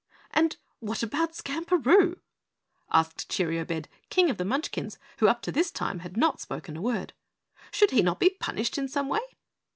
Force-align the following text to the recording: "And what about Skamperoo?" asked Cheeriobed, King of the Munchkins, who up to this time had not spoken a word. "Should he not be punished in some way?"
"And 0.31 0.57
what 0.79 1.03
about 1.03 1.35
Skamperoo?" 1.35 2.15
asked 2.91 3.29
Cheeriobed, 3.29 3.85
King 4.09 4.31
of 4.31 4.37
the 4.37 4.45
Munchkins, 4.45 4.97
who 5.19 5.27
up 5.27 5.43
to 5.43 5.51
this 5.51 5.69
time 5.69 5.99
had 5.99 6.17
not 6.17 6.41
spoken 6.41 6.75
a 6.75 6.81
word. 6.81 7.13
"Should 7.69 7.91
he 7.91 8.01
not 8.01 8.19
be 8.19 8.31
punished 8.31 8.79
in 8.79 8.87
some 8.87 9.09
way?" 9.09 9.21